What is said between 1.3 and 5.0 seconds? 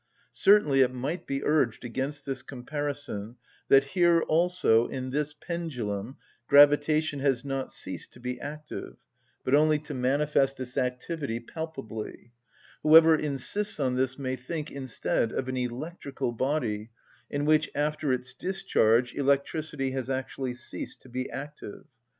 urged against this comparison, that here also,